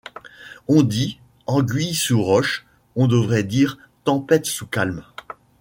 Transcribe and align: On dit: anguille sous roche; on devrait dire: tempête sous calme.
On 0.67 0.81
dit: 0.81 1.19
anguille 1.45 1.93
sous 1.93 2.19
roche; 2.23 2.65
on 2.95 3.05
devrait 3.05 3.43
dire: 3.43 3.77
tempête 4.03 4.47
sous 4.47 4.65
calme. 4.65 5.03